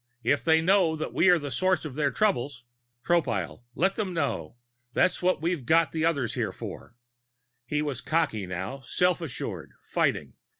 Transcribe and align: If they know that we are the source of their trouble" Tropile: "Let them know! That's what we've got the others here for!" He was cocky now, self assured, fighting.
If 0.23 0.43
they 0.43 0.61
know 0.61 0.95
that 0.95 1.13
we 1.13 1.29
are 1.29 1.37
the 1.37 1.51
source 1.51 1.85
of 1.85 1.93
their 1.93 2.09
trouble" 2.09 2.51
Tropile: 3.05 3.61
"Let 3.75 3.97
them 3.97 4.15
know! 4.15 4.55
That's 4.93 5.21
what 5.21 5.43
we've 5.43 5.63
got 5.63 5.91
the 5.91 6.05
others 6.05 6.33
here 6.33 6.51
for!" 6.51 6.97
He 7.67 7.83
was 7.83 8.01
cocky 8.01 8.47
now, 8.47 8.79
self 8.79 9.21
assured, 9.21 9.73
fighting. 9.83 10.33